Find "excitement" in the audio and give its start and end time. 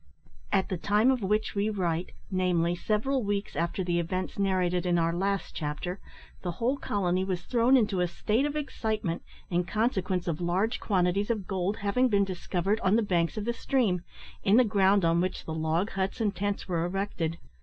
8.55-9.21